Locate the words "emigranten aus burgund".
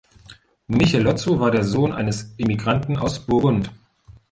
2.39-3.69